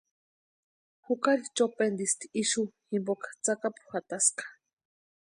Jukari 1.05 1.45
chopentisti 1.55 2.25
ixu 2.41 2.61
jimpoka 2.89 3.27
tsakapu 3.43 3.81
jataska. 3.91 4.43